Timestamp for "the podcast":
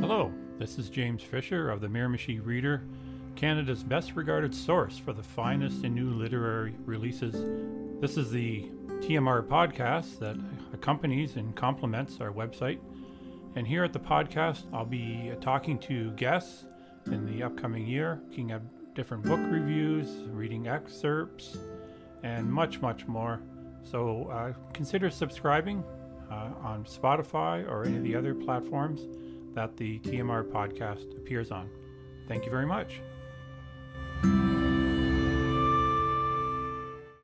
13.92-14.62